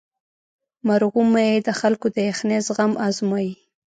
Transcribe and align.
مرغومی 0.87 1.51
د 1.67 1.69
خلکو 1.79 2.07
د 2.15 2.17
یخنۍ 2.29 2.57
زغم 2.67 2.91
ازمويي. 3.07 3.53